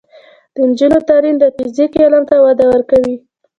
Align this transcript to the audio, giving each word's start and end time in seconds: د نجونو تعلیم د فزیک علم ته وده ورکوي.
د 0.53 0.55
نجونو 0.69 0.97
تعلیم 1.09 1.35
د 1.39 1.45
فزیک 1.55 1.91
علم 2.03 2.23
ته 2.29 2.35
وده 2.45 2.65
ورکوي. 2.73 3.15